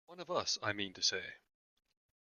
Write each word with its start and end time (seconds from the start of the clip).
One 0.07 0.19
of 0.19 0.31
us, 0.31 0.57
I 0.63 0.73
mean 0.73 0.95
to 0.95 1.03
say. 1.03 1.23